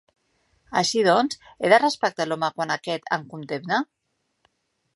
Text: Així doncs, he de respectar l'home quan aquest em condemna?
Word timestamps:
Així 0.79 1.03
doncs, 1.07 1.37
he 1.67 1.71
de 1.75 1.79
respectar 1.83 2.27
l'home 2.29 2.49
quan 2.55 2.73
aquest 2.77 3.13
em 3.19 3.27
condemna? 3.35 3.83